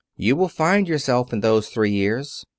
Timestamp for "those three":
1.41-1.91